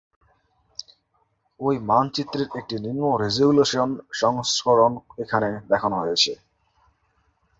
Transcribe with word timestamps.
ঐ 1.59 1.67
মানচিত্রের 1.89 2.49
একটি 2.59 2.75
নিম্ন 2.85 3.03
রেজোলিউশন 3.23 3.89
সংস্করণ 4.21 4.91
এখানে 5.23 5.49
দেখানো 5.71 5.95
হয়েছে। 5.99 6.31